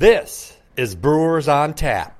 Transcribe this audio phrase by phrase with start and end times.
[0.00, 2.19] This is Brewers on Tap.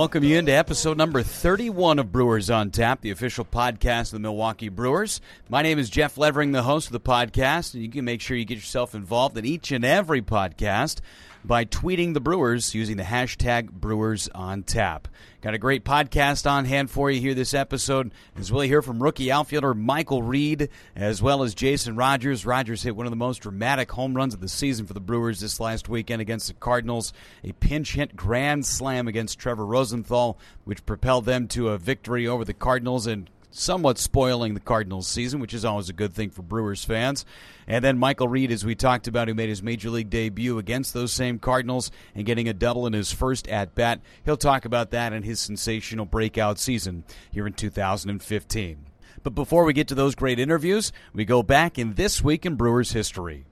[0.00, 4.20] Welcome you into episode number 31 of Brewers on Tap, the official podcast of the
[4.20, 5.20] Milwaukee Brewers.
[5.50, 8.34] My name is Jeff Levering, the host of the podcast, and you can make sure
[8.34, 11.00] you get yourself involved in each and every podcast
[11.44, 15.08] by tweeting the Brewers using the hashtag Brewers on Tap.
[15.40, 19.02] Got a great podcast on hand for you here this episode, as we'll hear from
[19.02, 22.44] rookie outfielder Michael Reed, as well as Jason Rogers.
[22.44, 25.40] Rogers hit one of the most dramatic home runs of the season for the Brewers
[25.40, 30.84] this last weekend against the Cardinals, a pinch hit grand slam against Trevor Rosenthal, which
[30.84, 35.54] propelled them to a victory over the Cardinals and somewhat spoiling the Cardinals season, which
[35.54, 37.24] is always a good thing for Brewers fans.
[37.66, 40.94] And then Michael Reed, as we talked about, who made his major league debut against
[40.94, 44.00] those same Cardinals and getting a double in his first at bat.
[44.24, 48.86] He'll talk about that and his sensational breakout season here in 2015.
[49.22, 52.54] But before we get to those great interviews, we go back in this week in
[52.54, 53.44] Brewers history.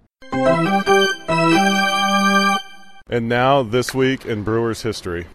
[3.10, 5.26] And now, this week in Brewers history.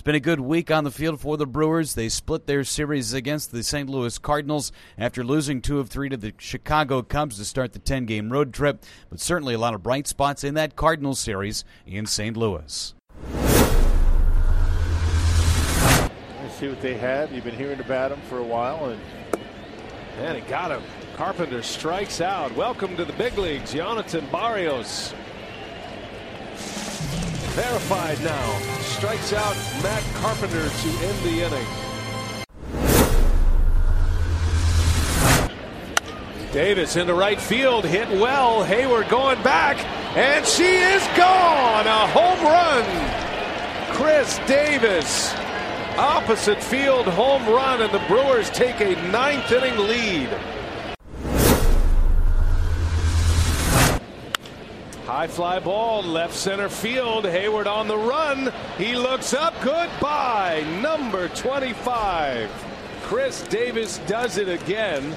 [0.00, 1.94] It's been a good week on the field for the Brewers.
[1.94, 3.86] They split their series against the St.
[3.86, 8.06] Louis Cardinals after losing two of three to the Chicago Cubs to start the 10
[8.06, 12.06] game road trip, but certainly a lot of bright spots in that Cardinals series in
[12.06, 12.34] St.
[12.34, 12.94] Louis.
[16.60, 17.32] See what they have.
[17.32, 19.00] You've been hearing about them for a while, and
[20.18, 20.82] And he got him.
[21.16, 22.54] Carpenter strikes out.
[22.54, 25.14] Welcome to the big leagues, Jonathan Barrios.
[27.54, 28.58] Verified now.
[28.80, 31.66] Strikes out Matt Carpenter to end the inning.
[36.52, 38.66] Davis into right field, hit well.
[38.66, 39.82] Heyward going back,
[40.14, 41.86] and she is gone.
[41.86, 42.84] A home run.
[43.96, 45.34] Khris Davis,
[45.98, 50.28] opposite field home run, and the Brewers take a ninth inning lead.
[55.06, 57.24] High fly ball, left center field.
[57.24, 58.52] Heyward on the run.
[58.78, 59.54] He looks up.
[59.60, 60.64] Goodbye.
[60.80, 62.48] Number 25.
[63.02, 65.16] Khris Davis does it again.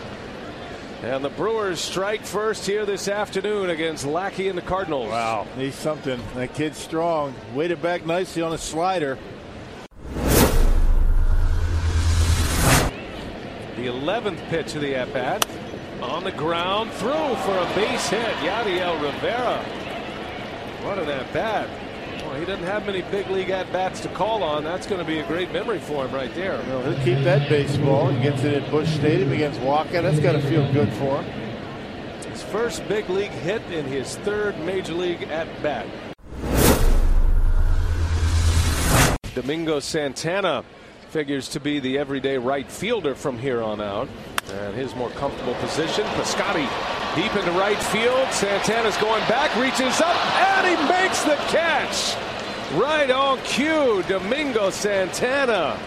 [1.03, 5.09] And the Brewers strike first here this afternoon against Lackey and the Cardinals.
[5.09, 6.19] wow, he's something.
[6.33, 7.35] That kid's strong.
[7.53, 9.19] Waited back nicely on a slider.
[13.83, 15.45] The 11th pitch of the at bat.
[16.01, 18.33] On the ground, through for a base hit.
[18.37, 19.61] Yadiel Rivera.
[20.85, 21.67] What an at bat.
[22.23, 24.63] Well, he doesn't have many big league at bats to call on.
[24.63, 26.63] That's going to be a great memory for him right there.
[26.69, 28.09] Well, he'll keep that baseball.
[28.09, 30.01] He gets it at Busch Stadium against Walker.
[30.01, 32.31] That's got to feel good for him.
[32.31, 35.87] His first big league hit in his third major league at bat.
[39.35, 40.63] Domingo Santana
[41.13, 44.09] figures to be the everyday right fielder from here on out.
[44.51, 46.03] And his more comfortable position.
[46.07, 46.67] Piscotti
[47.15, 48.27] deep into right field.
[48.31, 52.15] Santana's going back, reaches up, and he makes the catch.
[52.73, 55.79] Right on cue, Domingo Santana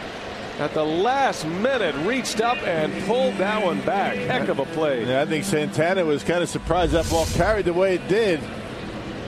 [0.60, 4.14] at the last minute reached up and pulled that one back.
[4.14, 5.04] Heck of a play.
[5.04, 8.40] Yeah, I think Santana was kind of surprised that ball carried the way it did.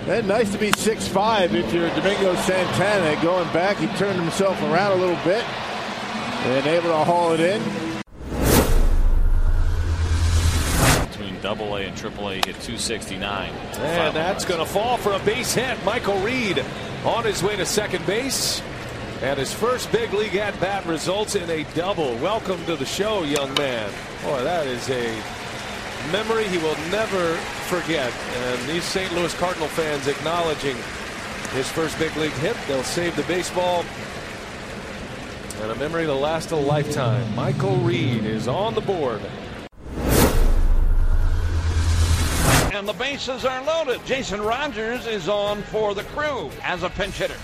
[0.07, 3.21] And nice to be 6'5 if you're Domingo Santana.
[3.21, 5.45] Going back, he turned himself around a little bit
[6.47, 7.63] and able to haul it in.
[11.11, 13.51] between Double A and Triple A hit 269.
[13.79, 15.83] And that's going to fall for a base hit.
[15.85, 16.65] Michael Reed
[17.05, 18.63] on his way to second base.
[19.21, 22.15] And his first big league at bat results in a double.
[22.19, 23.91] Welcome to the show, young man.
[24.23, 25.13] Boy, that is a
[26.13, 27.35] memory he will never
[27.67, 28.13] forget.
[28.37, 29.13] And these St.
[29.15, 30.77] Louis Cardinal fans acknowledging
[31.53, 32.57] his first big league hit.
[32.69, 33.85] They'll save the baseball.
[35.61, 37.35] And a memory to last a lifetime.
[37.35, 39.21] Michael Reed is on the board.
[42.73, 44.05] And the bases are loaded.
[44.07, 47.37] Jason Rogers is on for the crew as a pinch hitter.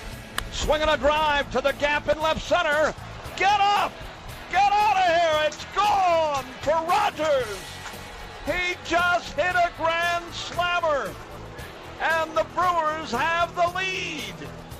[0.53, 2.95] Swinging a drive to the gap in left center.
[3.37, 3.93] Get up!
[4.53, 5.47] Get out of here!
[5.47, 7.59] It's gone for Rogers!
[8.47, 11.11] He just hit a grand slammer!
[12.01, 14.35] And the Brewers have the lead!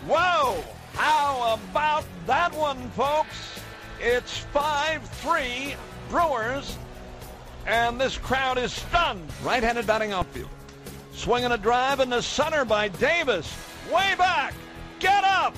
[0.07, 0.63] Whoa!
[0.95, 3.61] How about that one, folks?
[4.01, 5.75] It's 5 3
[6.11, 6.77] Brewers
[7.67, 9.27] and this crowd is stunned.
[9.43, 10.51] Right-handed batting outfield.
[11.13, 13.55] Swinging a drive in the center by Davis.
[13.87, 14.55] Way back.
[14.99, 15.57] Get up.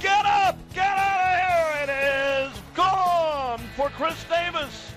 [0.00, 0.58] Get up.
[0.74, 1.94] Get out of here.
[1.94, 4.92] It is gone for Khris Davis.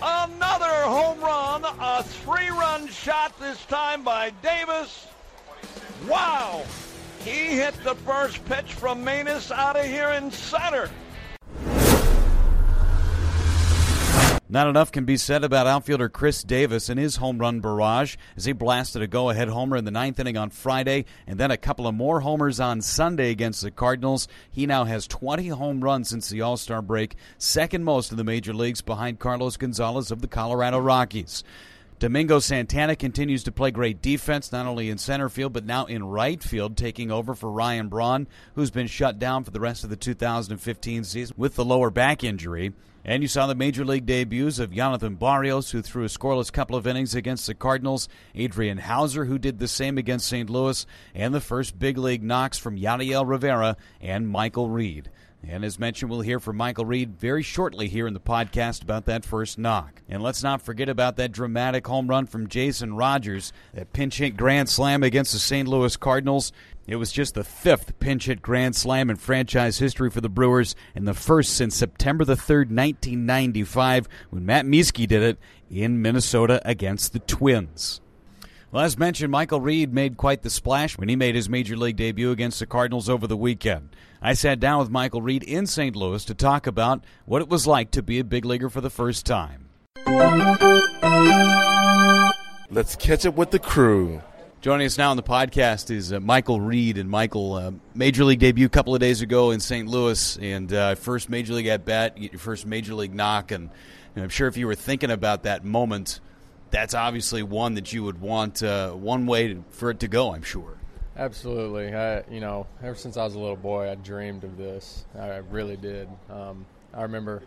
[0.00, 1.64] Another home run.
[1.80, 5.08] A three-run shot this time by Davis.
[6.08, 6.64] Wow.
[7.24, 10.88] He hit the first pitch from Maness out of here in center.
[14.50, 18.46] Not enough can be said about outfielder Khris Davis and his home run barrage as
[18.46, 21.58] he blasted a go ahead homer in the ninth inning on Friday and then a
[21.58, 24.26] couple of more homers on Sunday against the Cardinals.
[24.50, 28.24] He now has 20 home runs since the All Star break, second most in the
[28.24, 31.44] major leagues behind Carlos Gonzalez of the Colorado Rockies.
[31.98, 36.04] Domingo Santana continues to play great defense, not only in center field, but now in
[36.04, 39.90] right field, taking over for Ryan Braun, who's been shut down for the rest of
[39.90, 42.72] the 2015 season with the lower back injury.
[43.04, 46.76] And you saw the major league debuts of Jonathan Barrios, who threw a scoreless couple
[46.76, 50.48] of innings against the Cardinals, Adrian Houser, who did the same against St.
[50.48, 50.86] Louis,
[51.16, 55.10] and the first big league knocks from Yadiel Rivera and Michael Reed.
[55.46, 59.06] And as mentioned, we'll hear from Michael Reed very shortly here in the podcast about
[59.06, 60.02] that first knock.
[60.08, 64.36] And let's not forget about that dramatic home run from Jason Rogers, that pinch hit
[64.36, 65.68] grand slam against the St.
[65.68, 66.52] Louis Cardinals.
[66.86, 70.74] It was just the fifth pinch hit grand slam in franchise history for the Brewers,
[70.94, 75.38] and the first since September the 3rd, 1995, when Matt Mieske did it
[75.70, 78.00] in Minnesota against the Twins.
[78.70, 81.96] Well, as mentioned, Michael Reed made quite the splash when he made his major league
[81.96, 83.90] debut against the Cardinals over the weekend.
[84.20, 85.94] I sat down with Michael Reed in St.
[85.94, 88.90] Louis to talk about what it was like to be a big leaguer for the
[88.90, 89.68] first time.
[92.70, 94.22] Let's catch up with the crew.
[94.60, 96.98] Joining us now on the podcast is uh, Michael Reed.
[96.98, 99.88] And Michael, uh, major league debut a couple of days ago in St.
[99.88, 103.52] Louis, and uh, first major league at bat, you get your first major league knock.
[103.52, 103.70] And
[104.18, 106.20] know, I'm sure if you were thinking about that moment,
[106.70, 110.34] that's obviously one that you would want uh, one way to, for it to go.
[110.34, 110.76] I'm sure.
[111.18, 111.92] Absolutely.
[111.92, 115.04] I, you know, ever since I was a little boy, I dreamed of this.
[115.18, 116.08] I really did.
[116.30, 117.42] Um, I remember,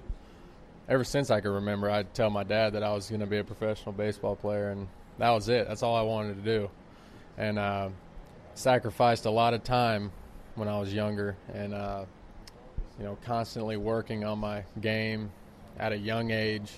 [0.90, 3.38] ever since I could remember, I'd tell my dad that I was going to be
[3.38, 4.90] a professional baseball player, and
[5.20, 5.70] that was it.
[5.70, 6.70] That's all I wanted to do.
[7.38, 7.90] And uh,
[8.56, 10.12] sacrificed a lot of time
[10.56, 12.04] when I was younger, and uh,
[13.00, 15.32] you know, constantly working on my game
[15.80, 16.70] at a young age.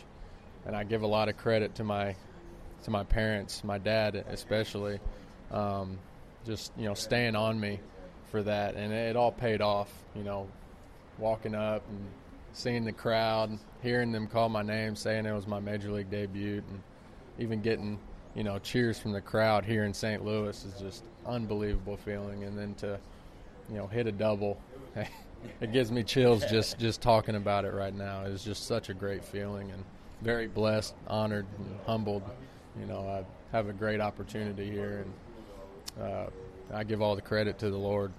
[0.67, 2.15] And I give a lot of credit to my
[2.83, 4.99] to my parents, my dad especially.
[5.51, 5.97] Um,
[6.45, 7.79] just you know staying on me
[8.31, 9.91] for that, and it all paid off.
[10.15, 10.47] You know,
[11.17, 12.05] walking up and
[12.53, 16.63] seeing the crowd, hearing them call my name, saying it was my major league debut,
[16.69, 16.81] and
[17.39, 17.99] even getting
[18.35, 20.23] you know cheers from the crowd here in St.
[20.23, 22.43] Louis is just unbelievable feeling.
[22.43, 22.99] And then to
[23.69, 24.59] you know hit a double,
[25.61, 28.23] it gives me chills just just talking about it right now.
[28.25, 29.83] It's just such a great feeling, and
[30.21, 32.23] very blessed, honored, and humbled.
[32.79, 35.13] You know, I have a great opportunity here, and
[36.01, 36.25] uh,
[36.73, 38.11] I give all the credit to the Lord.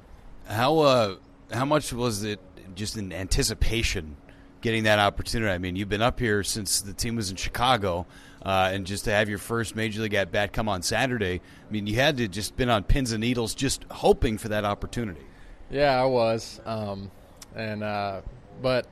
[0.47, 1.17] How uh,
[1.53, 2.41] how much was it
[2.75, 4.17] just in anticipation
[4.61, 5.51] getting that opportunity?
[5.51, 8.07] I mean, you've been up here since the team was in Chicago,
[8.43, 11.73] uh, and just to have your first major league at bat come on Saturday, I
[11.73, 15.23] mean, you had to just been on pins and needles, just hoping for that opportunity.
[15.71, 17.11] Yeah, I was, um,
[17.55, 18.21] and uh,
[18.63, 18.87] but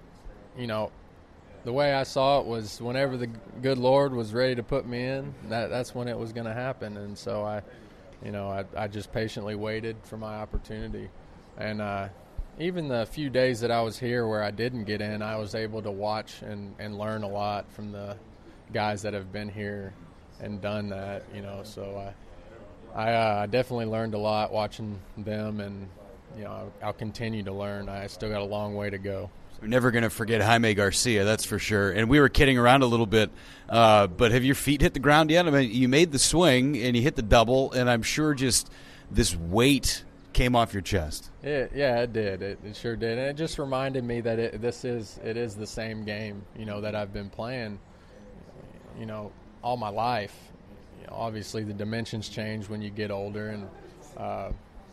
[0.58, 0.90] you know,
[1.64, 3.28] the way I saw it was whenever the
[3.60, 6.54] good Lord was ready to put me in, that that's when it was going to
[6.54, 7.62] happen, and so I,
[8.24, 11.08] you know, I, I just patiently waited for my opportunity,
[11.56, 12.08] and uh,
[12.58, 15.54] even the few days that I was here where I didn't get in, I was
[15.54, 18.16] able to watch and, and learn a lot from the
[18.72, 19.94] guys that have been here
[20.40, 21.60] and done that, you know.
[21.62, 22.12] So
[22.94, 25.88] I, I uh, definitely learned a lot watching them, and
[26.36, 27.88] you know, I'll, I'll continue to learn.
[27.88, 29.30] I still got a long way to go.
[29.62, 31.92] We're never going to forget Jaime Garcia, that's for sure.
[31.92, 33.30] And we were kidding around a little bit,
[33.68, 35.46] uh, but have your feet hit the ground yet?
[35.46, 38.68] I mean, you made the swing and you hit the double, and I'm sure just
[39.08, 40.02] this weight
[40.32, 41.30] came off your chest.
[41.44, 42.42] It, yeah, it did.
[42.42, 45.54] It, it sure did, and it just reminded me that it, this is it is
[45.54, 47.78] the same game, you know, that I've been playing,
[48.98, 49.30] you know,
[49.62, 50.34] all my life.
[51.00, 53.68] You know, obviously, the dimensions change when you get older, and
[54.16, 54.50] uh,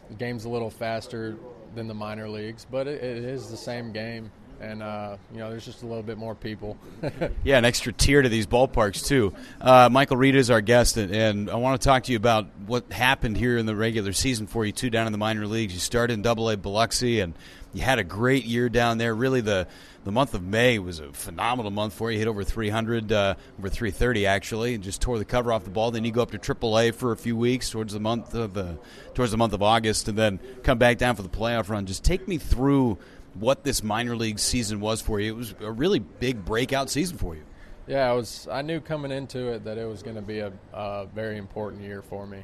[0.09, 1.37] the game's a little faster
[1.73, 5.49] than the minor leagues, but it, it is the same game, and uh, you know,
[5.49, 6.77] there's just a little bit more people.
[7.43, 9.33] Yeah, an extra tier to these ballparks too.
[9.61, 12.47] Uh, Michael Reed is our guest, and, and I want to talk to you about
[12.65, 15.73] what happened here in the regular season for you too down in the minor leagues.
[15.73, 17.33] You started in Double A Biloxi, and
[17.73, 19.15] you had a great year down there.
[19.15, 19.67] Really, the
[20.03, 22.17] the month of May was a phenomenal month for you.
[22.17, 25.91] Hit over 300, uh, over 330 actually, and just tore the cover off the ball.
[25.91, 28.53] Then you go up to Triple A for a few weeks towards the month of
[28.53, 28.77] the
[29.13, 31.85] towards the month of August, and then come back down for the playoff run.
[31.85, 32.97] Just take me through
[33.39, 35.33] what this minor league season was for you.
[35.33, 37.43] It was a really big breakout season for you.
[37.87, 38.47] Yeah, I was.
[38.51, 41.81] I knew coming into it that it was going to be a, a very important
[41.81, 42.43] year for me.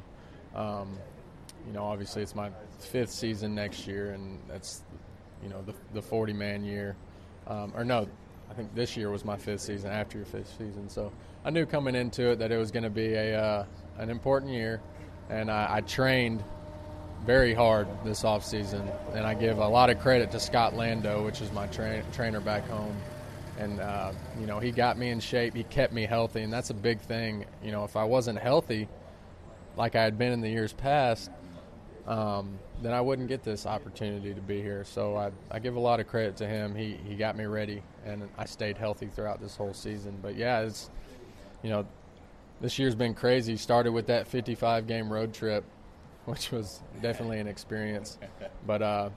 [0.54, 0.98] Um,
[1.66, 2.50] you know, obviously it's my
[2.80, 4.82] fifth season next year, and that's
[5.42, 6.96] you know the the forty man year,
[7.46, 8.08] um, or no,
[8.50, 10.88] I think this year was my fifth season after your fifth season.
[10.88, 11.12] So
[11.44, 13.66] I knew coming into it that it was going to be a uh,
[13.98, 14.80] an important year,
[15.30, 16.42] and I, I trained
[17.26, 21.24] very hard this off season, and I give a lot of credit to Scott Lando,
[21.24, 22.96] which is my tra- trainer back home.
[23.58, 25.54] And uh, you know, he got me in shape.
[25.54, 27.44] He kept me healthy, and that's a big thing.
[27.64, 28.88] You know, if I wasn't healthy,
[29.76, 31.30] like I had been in the years past,
[32.06, 34.84] um, then I wouldn't get this opportunity to be here.
[34.84, 36.76] So I, I give a lot of credit to him.
[36.76, 40.18] He he got me ready, and I stayed healthy throughout this whole season.
[40.22, 40.90] But yeah, it's
[41.62, 41.86] you know,
[42.60, 43.56] this year's been crazy.
[43.56, 45.64] Started with that 55 game road trip,
[46.26, 48.18] which was definitely an experience.
[48.66, 49.10] But uh,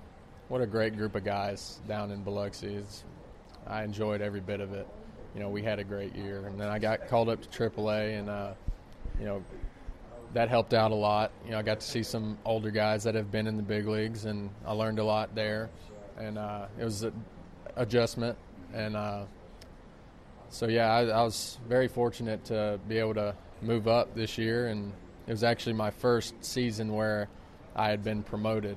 [0.48, 2.76] what a great group of guys down in Biloxi.
[2.76, 3.04] It's,
[3.66, 4.88] I enjoyed every bit of it.
[5.34, 8.20] You know, we had a great year, and then I got called up to AAA,
[8.20, 8.54] and uh,
[9.20, 9.44] you know,
[10.34, 11.32] that helped out a lot.
[11.46, 13.88] You know, I got to see some older guys that have been in the big
[13.88, 15.70] leagues, and I learned a lot there.
[16.20, 17.14] And uh, it was an
[17.76, 18.38] adjustment,
[18.72, 19.24] and uh,
[20.50, 24.68] so yeah, I, I was very fortunate to be able to move up this year,
[24.68, 24.94] and
[25.30, 27.30] it was actually my first season where
[27.76, 28.76] I had been promoted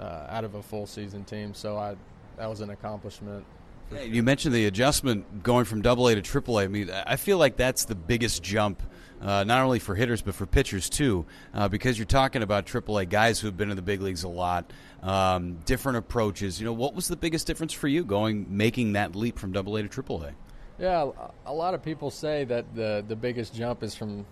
[0.00, 1.54] uh, out of a full season team.
[1.54, 1.94] So I
[2.36, 3.46] that was an accomplishment.
[3.92, 6.64] Yeah, You mentioned the adjustment going from Double A to Triple A.
[6.64, 8.82] I mean, I feel like that's the biggest jump,
[9.22, 12.98] uh, not only for hitters but for pitchers too, uh, because you're talking about Triple
[12.98, 16.60] A guys who have been in the big leagues a lot, um, different approaches.
[16.60, 19.76] You know, what was the biggest difference for you going making that leap from Double
[19.76, 20.32] A to Triple A?
[20.80, 21.08] Yeah,
[21.46, 24.26] a lot of people say that the the biggest jump is from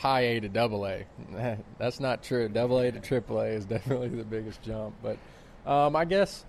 [0.00, 1.04] high A to double A.
[1.78, 2.48] That's not true.
[2.48, 4.94] Double A to triple A is definitely the biggest jump.
[5.02, 5.18] But
[5.70, 6.44] um, I guess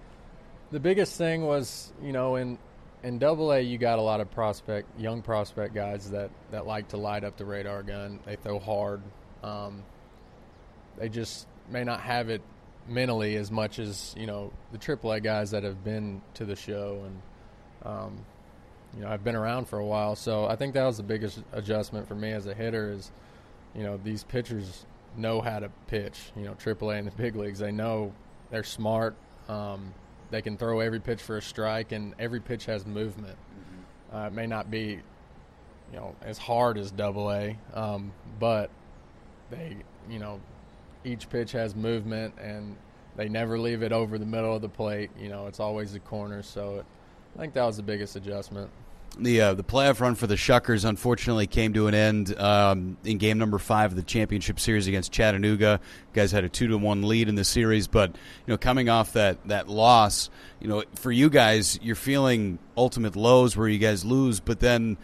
[0.71, 2.57] the biggest thing was, you know, in
[3.03, 6.87] in double A you got a lot of prospect, young prospect guys that that like
[6.89, 8.19] to light up the radar gun.
[8.25, 9.01] They throw hard.
[9.43, 9.83] Um,
[10.97, 12.41] they just may not have it
[12.87, 16.55] mentally as much as you know the triple A guys that have been to the
[16.55, 17.21] show and.
[17.83, 18.25] Um,
[18.95, 21.41] you know, I've been around for a while, so I think that was the biggest
[21.53, 23.09] adjustment for me as a hitter is,
[23.75, 24.85] you know, these pitchers
[25.17, 26.31] know how to pitch.
[26.35, 28.13] You know, AAA and the big leagues, they know
[28.49, 29.15] they're smart.
[29.47, 29.93] Um,
[30.29, 33.37] they can throw every pitch for a strike, and every pitch has movement.
[34.13, 34.99] Uh, it may not be,
[35.91, 38.69] you know, as hard as Double A, um, but
[39.49, 39.77] they,
[40.09, 40.39] you know,
[41.03, 42.75] each pitch has movement, and
[43.15, 45.11] they never leave it over the middle of the plate.
[45.19, 46.41] You know, it's always the corner.
[46.43, 46.85] So it,
[47.35, 48.69] I think that was the biggest adjustment.
[49.19, 53.17] The uh, the playoff run for the Shuckers unfortunately came to an end um, in
[53.17, 55.81] game number five of the championship series against Chattanooga.
[55.81, 58.87] You guys had a two to one lead in the series, but you know coming
[58.87, 60.29] off that that loss,
[60.61, 64.97] you know for you guys, you're feeling ultimate lows where you guys lose, but then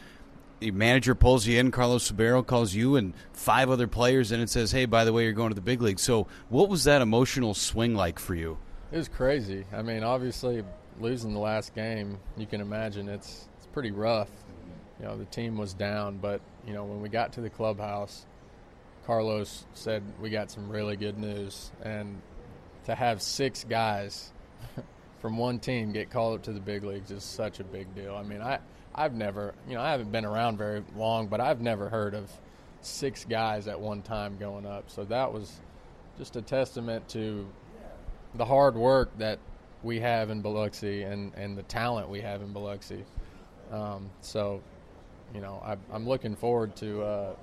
[0.60, 1.70] the manager pulls you in.
[1.72, 5.34] Carlos Subero calls you and five other players and says, "Hey, by the way, you're
[5.34, 8.58] going to the big league." So, what was that emotional swing like for you?
[8.92, 9.66] It was crazy.
[9.74, 10.64] I mean, obviously
[11.00, 13.48] losing the last game, you can imagine it's
[13.78, 14.32] pretty rough.
[15.00, 18.26] You know, the team was down, but you know, when we got to the clubhouse,
[19.06, 22.20] Carlos said we got some really good news and
[22.86, 24.32] to have six guys
[25.22, 28.16] from one team get called up to the big leagues is such a big deal.
[28.16, 28.58] I mean, I
[28.96, 32.32] I've never, you know, I haven't been around very long, but I've never heard of
[32.82, 34.90] six guys at one time going up.
[34.90, 35.62] So that was
[36.18, 37.48] just a testament to
[38.34, 39.38] the hard work that
[39.84, 43.06] we have in Biloxi and, and the talent we have in Biloxi.
[43.72, 44.62] Um, so,
[45.34, 47.36] you know, I, I'm looking forward to uh,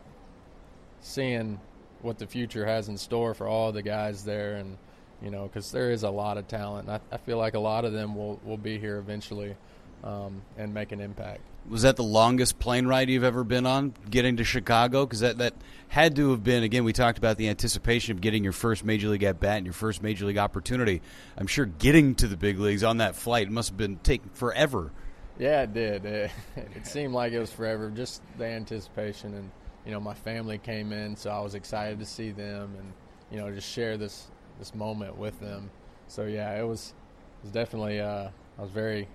[1.01, 1.61] seeing
[2.03, 4.77] what the future has in store for all the guys there, and
[5.23, 6.89] you know, because there is a lot of talent.
[6.89, 9.57] And I, I feel like a lot of them will will be here eventually.
[10.05, 11.41] um, and make an impact.
[11.69, 15.07] Was that the longest plane ride you've ever been on, getting to Chicago?
[15.07, 15.55] Because that, that
[15.89, 19.09] had to have been, again, we talked about the anticipation of getting your first Major
[19.09, 21.01] League at bat and your first Major League opportunity.
[21.39, 24.93] I'm sure getting to the big leagues on that flight must have been taking forever.
[25.39, 26.05] Yeah, it did.
[26.05, 29.35] It, it seemed like it was forever, just the anticipation.
[29.35, 29.51] And,
[29.85, 32.93] you know, my family came in, so I was excited to see them and,
[33.31, 35.71] you know, just share this, this moment with them.
[36.09, 36.95] So, yeah, it was,
[37.41, 39.09] it was definitely, uh, I was very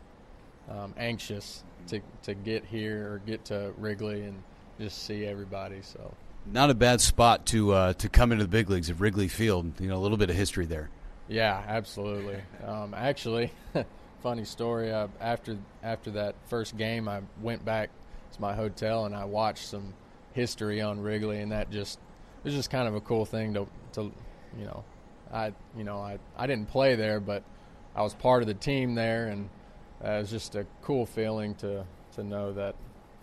[0.70, 4.44] um, anxious to, to get here or get to Wrigley and
[4.80, 5.82] just see everybody.
[5.82, 6.14] So,
[6.46, 9.80] Not a bad spot to uh, to come into the big leagues at Wrigley Field.
[9.80, 10.90] You know, a little bit of history there.
[11.28, 12.42] Yeah, absolutely.
[12.66, 13.52] Um, actually,
[14.22, 14.92] funny story.
[14.92, 17.90] Uh, after after that first game, I went back
[18.34, 19.94] to my hotel and I watched some
[20.34, 22.00] history on Wrigley, and that just
[22.44, 24.12] it was just kind of a cool thing to to
[24.58, 24.84] you know,
[25.32, 27.44] I you know I I didn't play there, but
[27.96, 29.50] I was part of the team there, and
[30.04, 31.86] uh, it was just a cool feeling to
[32.16, 32.76] to know that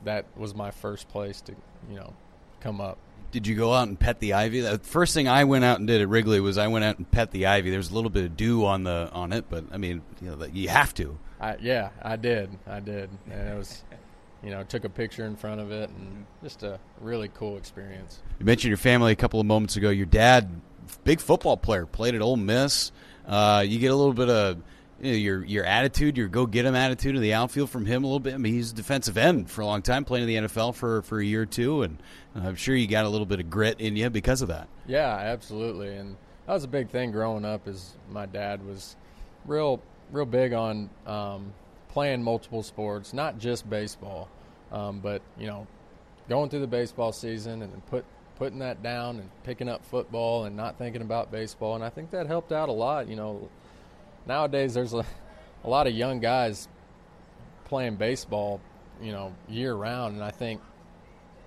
[0.05, 1.53] that was my first place to
[1.88, 2.12] you know
[2.61, 2.99] come up.
[3.37, 4.62] Did you go out and pet the ivy?
[4.62, 7.11] The first thing I went out and did at Wrigley was I went out and
[7.11, 7.69] pet the ivy.
[7.69, 10.31] There was a little bit of dew on the on it, but I mean, you
[10.31, 11.19] know, you have to.
[11.38, 12.49] I, yeah, I did.
[12.66, 13.85] I did, and it was,
[14.43, 18.23] you know, took a picture in front of it, and just a really cool experience.
[18.38, 19.90] You mentioned your family a couple of moments ago.
[19.90, 20.49] Your dad,
[21.05, 22.90] big football player, played at Ole Miss.
[23.26, 24.62] Uh, you get a little bit of
[25.00, 28.05] you know, your your attitude, your go get him attitude in the outfield from him
[28.05, 28.35] a little bit.
[28.35, 31.03] I mean, he's a defensive end for a long time, playing in the NFL for
[31.03, 31.99] for a year or two, and
[32.35, 34.69] I'm sure you got a little bit of grit in you because of that.
[34.87, 37.69] Yeah, absolutely, and that was a big thing growing up.
[37.69, 38.97] Is my dad was
[39.45, 41.53] real real big on um,
[41.88, 44.29] playing multiple sports, not just baseball,
[44.73, 45.67] um, but you know,
[46.29, 48.05] going through the baseball season and then put
[48.38, 52.11] putting that down and picking up football and not thinking about baseball, and I think
[52.11, 53.09] that helped out a lot.
[53.09, 53.49] You know,
[54.26, 55.04] nowadays there's a,
[55.64, 56.68] a lot of young guys
[57.64, 58.61] playing baseball,
[59.02, 60.61] you know, year round, and I think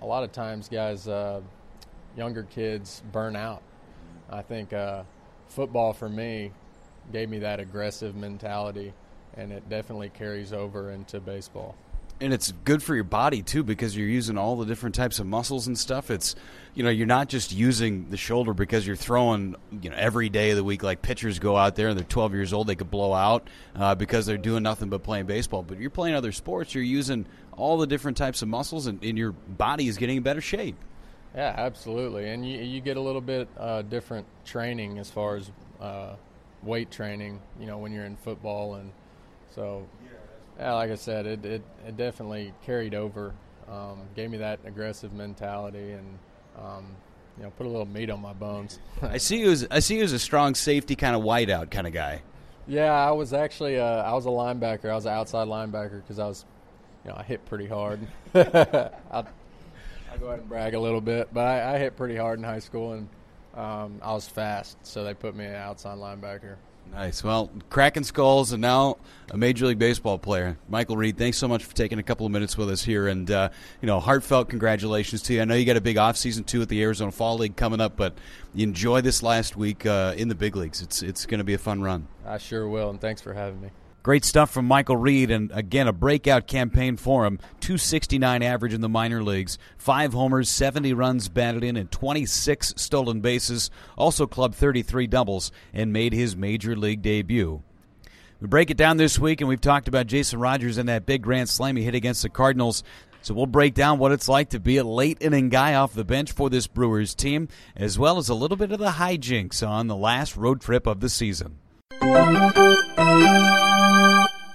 [0.02, 1.40] a lot of times guys, uh,
[2.16, 3.62] younger kids, burn out.
[4.28, 5.02] I think uh,
[5.48, 6.52] football for me
[7.12, 8.92] gave me that aggressive mentality,
[9.36, 11.76] and it definitely carries over into baseball.
[12.20, 15.26] And it's good for your body too because you're using all the different types of
[15.26, 16.10] muscles and stuff.
[16.10, 16.34] It's
[16.74, 20.50] you know you're not just using the shoulder because you're throwing you know every day
[20.50, 22.90] of the week like pitchers go out there and they're 12 years old they could
[22.90, 25.62] blow out uh, because they're doing nothing but playing baseball.
[25.62, 29.16] But you're playing other sports, you're using all the different types of muscles and, and
[29.16, 30.76] your body is getting in better shape.
[31.34, 35.50] Yeah, absolutely, and you you get a little bit uh, different training as far as
[35.80, 36.16] uh,
[36.62, 37.40] weight training.
[37.58, 38.90] You know, when you're in football, and
[39.54, 40.10] so yeah,
[40.58, 43.34] like I said, it it, it definitely carried over.
[43.68, 46.18] Um, gave me that aggressive mentality, and
[46.58, 46.96] um,
[47.36, 48.80] you know, put a little meat on my bones.
[49.02, 51.86] I see you as I see you as a strong safety kind of whiteout kind
[51.86, 52.22] of guy.
[52.66, 54.90] Yeah, I was actually uh, I was a linebacker.
[54.90, 56.44] I was an outside linebacker because I was,
[57.04, 58.00] you know, I hit pretty hard.
[58.34, 62.38] I'll, I'll go ahead and brag a little bit, but I, I hit pretty hard
[62.38, 63.08] in high school, and
[63.54, 66.56] um, I was fast, so they put me an outside linebacker.
[66.92, 67.22] Nice.
[67.22, 68.98] Well, cracking skulls and now
[69.30, 70.58] a Major League Baseball player.
[70.68, 73.06] Michael Reed, thanks so much for taking a couple of minutes with us here.
[73.06, 75.40] And, uh, you know, heartfelt congratulations to you.
[75.40, 77.96] I know you got a big offseason, too, at the Arizona Fall League coming up,
[77.96, 78.14] but
[78.54, 80.82] enjoy this last week uh, in the big leagues.
[80.82, 82.08] It's, it's going to be a fun run.
[82.26, 83.70] I sure will, and thanks for having me.
[84.02, 87.38] Great stuff from Michael Reed, and again, a breakout campaign for him.
[87.60, 93.20] 269 average in the minor leagues, five homers, 70 runs batted in, and 26 stolen
[93.20, 93.70] bases.
[93.98, 97.62] Also clubbed 33 doubles and made his major league debut.
[98.40, 101.20] We break it down this week, and we've talked about Jason Rogers and that big
[101.20, 102.82] grand slam he hit against the Cardinals.
[103.20, 106.06] So we'll break down what it's like to be a late inning guy off the
[106.06, 109.88] bench for this Brewers team, as well as a little bit of the hijinks on
[109.88, 111.58] the last road trip of the season.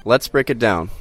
[0.07, 0.91] Let's break it down.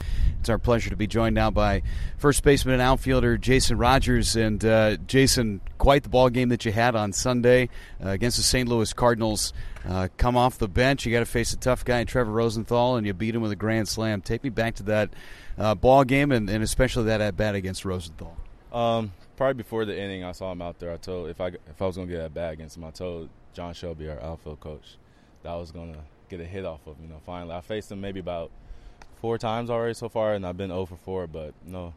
[0.40, 1.82] It's our pleasure to be joined now by
[2.16, 4.34] first baseman and outfielder Jason Rogers.
[4.34, 7.68] And uh, Jason, quite the ball game that you had on Sunday
[8.02, 8.66] uh, against the St.
[8.66, 9.52] Louis Cardinals.
[9.86, 12.96] Uh, come off the bench, you got to face a tough guy, in Trevor Rosenthal,
[12.96, 14.22] and you beat him with a grand slam.
[14.22, 15.10] Take me back to that
[15.58, 18.34] uh, ball game, and, and especially that at bat against Rosenthal.
[18.72, 20.90] Um, probably before the inning, I saw him out there.
[20.90, 23.28] I told if I if I was gonna get that bat against him, I told
[23.52, 24.96] John Shelby, our outfield coach,
[25.42, 25.98] that I was gonna
[26.30, 27.04] get a hit off of him.
[27.04, 28.50] You know, finally, I faced him maybe about
[29.24, 31.26] four times already so far, and I've been 0 for 4.
[31.26, 31.94] But know,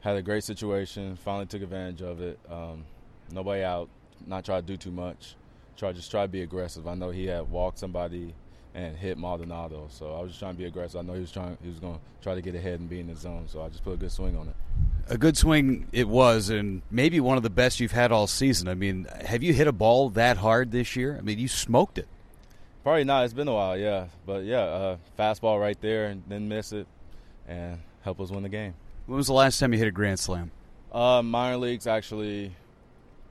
[0.00, 1.16] had a great situation.
[1.16, 2.38] Finally took advantage of it.
[2.50, 2.84] Um,
[3.32, 3.88] nobody out.
[4.26, 5.36] Not try to do too much.
[5.78, 6.86] Try just try to be aggressive.
[6.86, 8.34] I know he had walked somebody
[8.74, 11.00] and hit Maldonado, so I was just trying to be aggressive.
[11.00, 11.56] I know he was trying.
[11.62, 13.70] He was going to try to get ahead and be in the zone, so I
[13.70, 14.56] just put a good swing on it.
[15.08, 18.68] A good swing it was, and maybe one of the best you've had all season.
[18.68, 21.16] I mean, have you hit a ball that hard this year?
[21.16, 22.06] I mean, you smoked it.
[22.86, 23.24] Probably not.
[23.24, 24.06] It's been a while, yeah.
[24.24, 26.86] But yeah, uh, fastball right there and then miss it,
[27.48, 28.74] and help us win the game.
[29.06, 30.52] When was the last time you hit a grand slam?
[30.92, 32.52] Uh, minor leagues actually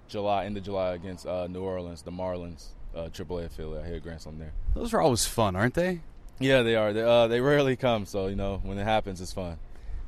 [0.10, 3.86] July end of July against uh, New Orleans, the Marlins, uh, AAA affiliate.
[3.86, 4.52] I hit a grand slam there.
[4.74, 6.02] Those are always fun, aren't they?
[6.38, 6.91] Yeah, they are.
[6.91, 9.58] They, uh, they rarely come, so you know when it happens, it's fun.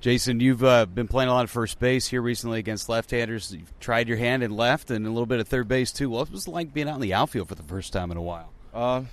[0.02, 3.54] Jason, you've uh, been playing a lot of first base here recently against left-handers.
[3.54, 6.10] You've tried your hand in left and a little bit of third base too.
[6.10, 8.22] What was it like being out in the outfield for the first time in a
[8.22, 8.52] while?
[8.78, 9.10] Um,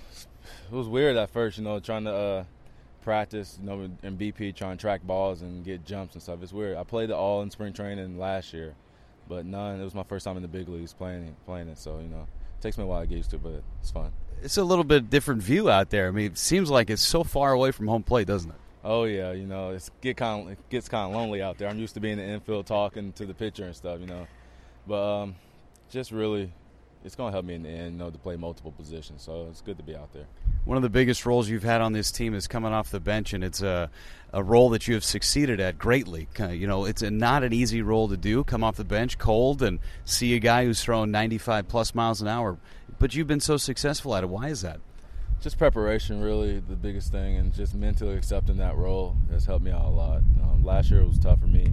[0.71, 2.43] it was weird at first, you know, trying to uh,
[3.01, 6.43] practice, you know, in BP, trying to track balls and get jumps and stuff.
[6.43, 6.77] It's weird.
[6.77, 8.75] I played it all in spring training last year,
[9.27, 9.81] but none.
[9.81, 12.27] It was my first time in the big leagues playing playing it, so you know,
[12.59, 14.11] it takes me a while to get used to, it, but it's fun.
[14.43, 16.09] It's a little bit different view out there.
[16.09, 18.57] I mean, it seems like it's so far away from home plate, doesn't it?
[18.83, 21.69] Oh yeah, you know, it's get kind of, it gets kind of lonely out there.
[21.69, 24.27] I'm used to being in the infield talking to the pitcher and stuff, you know,
[24.85, 25.35] but um,
[25.89, 26.51] just really,
[27.05, 29.21] it's gonna help me in the end, you know, to play multiple positions.
[29.21, 30.25] So it's good to be out there.
[30.65, 33.33] One of the biggest roles you've had on this team is coming off the bench,
[33.33, 33.91] and it's a,
[34.33, 36.27] a role that you have succeeded at greatly.
[36.39, 38.43] You know, it's a, not an easy role to do.
[38.43, 42.27] Come off the bench cold and see a guy who's throwing 95 plus miles an
[42.27, 42.57] hour,
[42.97, 44.27] but you've been so successful at it.
[44.27, 44.79] Why is that?
[45.41, 49.69] just preparation really the biggest thing and just mentally accepting that role has helped me
[49.69, 51.71] out a lot um, last year it was tough for me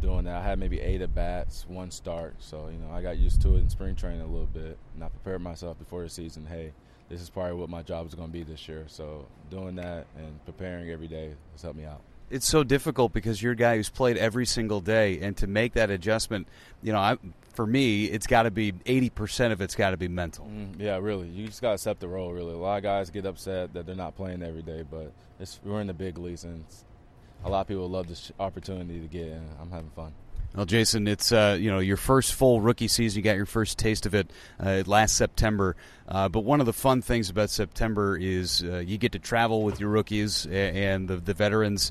[0.00, 3.18] doing that i had maybe eight at bats one start so you know i got
[3.18, 6.08] used to it in spring training a little bit and i prepared myself before the
[6.08, 6.72] season hey
[7.08, 10.06] this is probably what my job is going to be this year so doing that
[10.16, 12.00] and preparing every day has helped me out
[12.32, 15.74] it's so difficult because you're a guy who's played every single day, and to make
[15.74, 16.48] that adjustment,
[16.82, 17.18] you know, I,
[17.52, 20.46] for me, it's got to be 80% of it's got to be mental.
[20.46, 21.28] Mm, yeah, really.
[21.28, 22.54] You just got to accept the role, really.
[22.54, 25.82] A lot of guys get upset that they're not playing every day, but it's, we're
[25.82, 26.84] in the big leagues, and it's,
[27.44, 29.48] a lot of people love this opportunity to get in.
[29.60, 30.12] I'm having fun.
[30.54, 33.18] Well, Jason, it's uh, you know your first full rookie season.
[33.18, 35.76] You got your first taste of it uh, last September.
[36.06, 39.62] Uh, but one of the fun things about September is uh, you get to travel
[39.62, 41.90] with your rookies and the, the veterans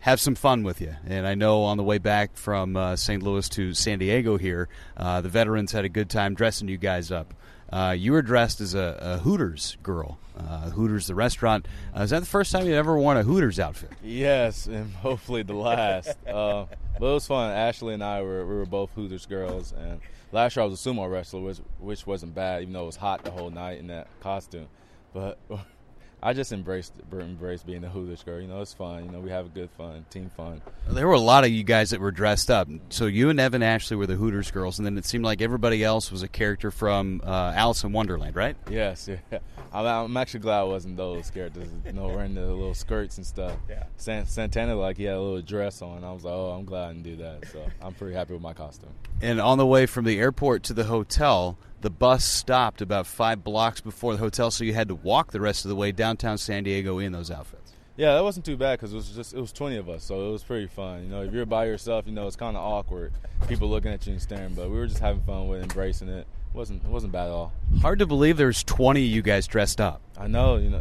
[0.00, 0.94] have some fun with you.
[1.06, 3.22] And I know on the way back from uh, St.
[3.22, 7.10] Louis to San Diego here, uh, the veterans had a good time dressing you guys
[7.12, 7.32] up.
[7.72, 10.18] Uh, you were dressed as a, a Hooters girl.
[10.36, 11.66] Uh, Hooters, the restaurant.
[11.96, 13.90] Uh, is that the first time you ever worn a Hooters outfit?
[14.02, 16.16] Yes, and hopefully the last.
[16.26, 16.66] uh,
[16.98, 17.52] but it was fun.
[17.52, 20.00] Ashley and I were we were both Hooters girls, and
[20.32, 22.96] last year I was a sumo wrestler, which, which wasn't bad, even though it was
[22.96, 24.68] hot the whole night in that costume.
[25.14, 25.38] But
[26.24, 28.40] I just embraced embraced being a Hooters girl.
[28.40, 29.04] You know, it's fun.
[29.04, 30.62] You know, we have a good fun, team fun.
[30.88, 32.68] There were a lot of you guys that were dressed up.
[32.90, 35.82] So you and Nevin Ashley were the Hooters girls, and then it seemed like everybody
[35.82, 38.56] else was a character from uh, Alice in Wonderland, right?
[38.70, 39.38] Yes, yeah.
[39.72, 41.68] I'm, I'm actually glad I wasn't those characters.
[41.84, 43.56] You know, wearing the little skirts and stuff.
[43.68, 43.84] Yeah.
[43.96, 46.04] San, Santana like he had a little dress on.
[46.04, 47.48] I was like, oh, I'm glad I didn't do that.
[47.52, 48.90] So I'm pretty happy with my costume.
[49.20, 53.44] And on the way from the airport to the hotel, the bus stopped about five
[53.44, 56.38] blocks before the hotel, so you had to walk the rest of the way downtown
[56.38, 57.72] San Diego in those outfits.
[57.96, 60.28] Yeah, that wasn't too bad because it was just it was 20 of us, so
[60.28, 61.02] it was pretty fun.
[61.02, 63.12] You know, if you're by yourself, you know it's kind of awkward,
[63.48, 64.54] people looking at you and staring.
[64.54, 66.20] But we were just having fun with embracing it.
[66.20, 67.52] it wasn't it wasn't bad at all.
[67.82, 70.00] Hard to believe there's 20 of you guys dressed up.
[70.16, 70.80] I know, you know,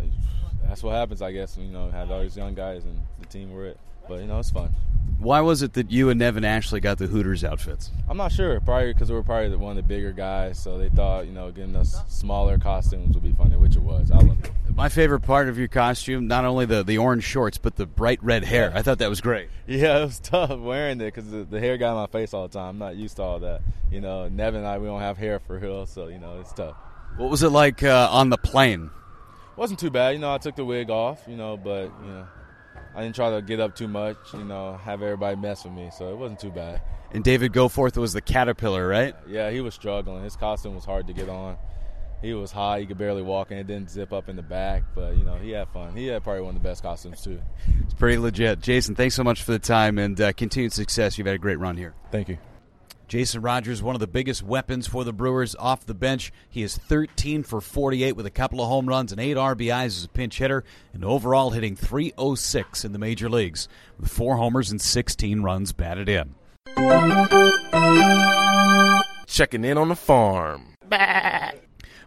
[0.63, 1.57] that's what happens, I guess.
[1.57, 4.39] You know, have all these young guys and the team were it, but you know,
[4.39, 4.73] it's fun.
[5.19, 7.91] Why was it that you and Nevin Ashley got the Hooters outfits?
[8.09, 8.59] I'm not sure.
[8.59, 11.51] Probably because we were probably one of the bigger guys, so they thought you know
[11.51, 14.09] getting us smaller costumes would be funny, which it was.
[14.09, 14.51] I loved it.
[14.75, 18.23] My favorite part of your costume, not only the, the orange shorts, but the bright
[18.23, 18.71] red hair.
[18.73, 19.49] I thought that was great.
[19.67, 22.47] Yeah, it was tough wearing it because the, the hair got in my face all
[22.47, 22.69] the time.
[22.69, 23.61] I'm not used to all that.
[23.91, 26.53] You know, Nevin and I, we don't have hair for real, so you know it's
[26.53, 26.75] tough.
[27.17, 28.89] What was it like uh, on the plane?
[29.61, 30.13] wasn't too bad.
[30.15, 31.23] You know, I took the wig off.
[31.27, 32.27] You know, but you know,
[32.95, 34.17] I didn't try to get up too much.
[34.33, 36.81] You know, have everybody mess with me, so it wasn't too bad.
[37.11, 39.15] And David Goforth was the caterpillar, right?
[39.27, 40.23] Yeah, he was struggling.
[40.23, 41.57] His costume was hard to get on.
[42.21, 42.79] He was high.
[42.79, 44.83] He could barely walk, and it didn't zip up in the back.
[44.93, 45.95] But you know, he had fun.
[45.95, 47.41] He had probably one of the best costumes too.
[47.83, 48.61] It's pretty legit.
[48.61, 51.17] Jason, thanks so much for the time and uh, continued success.
[51.17, 51.95] You've had a great run here.
[52.11, 52.37] Thank you.
[53.11, 56.31] Jason Rogers, one of the biggest weapons for the Brewers off the bench.
[56.49, 60.05] He is 13 for 48 with a couple of home runs and eight RBIs as
[60.05, 63.67] a pinch hitter, and overall hitting 306 in the major leagues
[63.99, 66.35] with four homers and 16 runs batted in.
[69.27, 70.77] Checking in on the farm.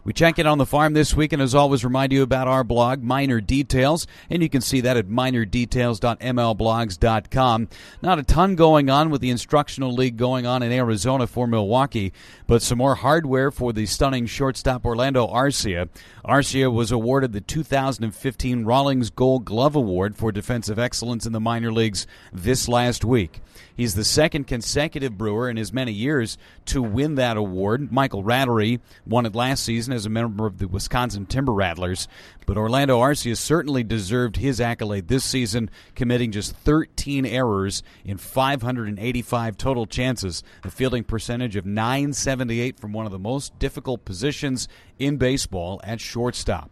[0.05, 2.63] We check in on the farm this week, and as always, remind you about our
[2.63, 7.67] blog, Minor Details, and you can see that at minordetails.mlblogs.com.
[8.03, 12.13] Not a ton going on with the instructional league going on in Arizona for Milwaukee,
[12.45, 15.89] but some more hardware for the stunning shortstop Orlando Arcia.
[16.23, 21.73] Arcia was awarded the 2015 Rawlings Gold Glove Award for defensive excellence in the minor
[21.73, 23.41] leagues this last week.
[23.75, 27.91] He's the second consecutive Brewer in as many years to win that award.
[27.91, 32.07] Michael Ratterree won it last season as a member of the Wisconsin Timber Rattlers,
[32.45, 39.57] but Orlando Arcia certainly deserved his accolade this season, committing just 13 errors in 585
[39.57, 45.17] total chances, a fielding percentage of 978 from one of the most difficult positions in
[45.17, 46.71] baseball at shortstop.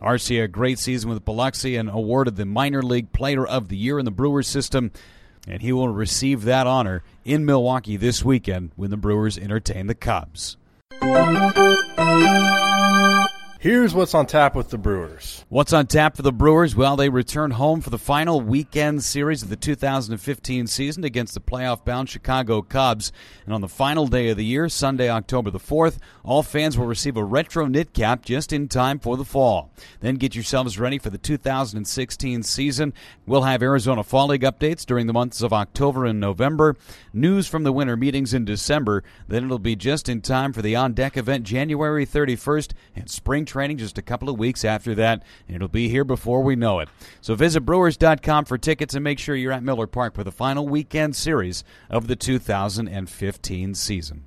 [0.00, 3.98] Arcia, a great season with Biloxi and awarded the minor league player of the year
[3.98, 4.90] in the Brewers system.
[5.46, 9.94] And he will receive that honor in Milwaukee this weekend when the Brewers entertain the
[9.94, 10.56] Cubs.
[13.62, 15.44] Here's what's on tap with the Brewers.
[15.48, 16.74] What's on tap for the Brewers?
[16.74, 21.40] Well, they return home for the final weekend series of the 2015 season against the
[21.40, 23.12] playoff bound Chicago Cubs.
[23.44, 26.88] And on the final day of the year, Sunday, October the 4th, all fans will
[26.88, 29.70] receive a retro knit cap just in time for the fall.
[30.00, 32.92] Then get yourselves ready for the 2016 season.
[33.26, 36.74] We'll have Arizona Fall League updates during the months of October and November,
[37.12, 39.04] news from the winter meetings in December.
[39.28, 43.46] Then it'll be just in time for the on deck event January 31st and spring
[43.52, 45.22] training just a couple of weeks after that.
[45.46, 46.88] And it'll be here before we know it.
[47.20, 50.66] So visit Brewers.com for tickets and make sure you're at Miller Park for the final
[50.66, 54.24] weekend series of the 2015 season.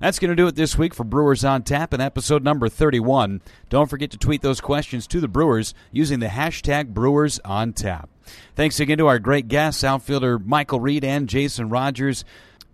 [0.00, 3.40] That's going to do it this week for Brewers on Tap in episode number 31.
[3.68, 8.08] Don't forget to tweet those questions to the Brewers using the hashtag Brewers on Tap.
[8.54, 12.24] Thanks again to our great guests, outfielder Michael Reed and Jason Rogers.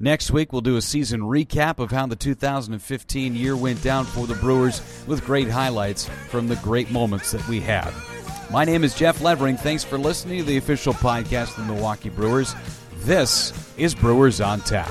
[0.00, 4.26] Next week, we'll do a season recap of how the 2015 year went down for
[4.26, 7.92] the Brewers with great highlights from the great moments that we had.
[8.50, 9.56] My name is Jeff Levering.
[9.56, 12.54] Thanks for listening to the official podcast of the Milwaukee Brewers.
[12.98, 14.90] This is Brewers on Tap.